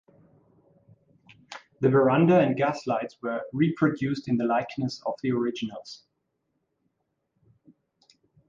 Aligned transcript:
The 1.81 1.87
veranda 1.89 2.39
and 2.39 2.57
gas 2.57 2.87
lights 2.87 3.19
were 3.21 3.43
reproduced 3.53 4.27
in 4.27 4.35
the 4.37 4.45
likeness 4.45 4.99
of 5.05 5.13
the 5.21 5.29
originals. 5.31 6.05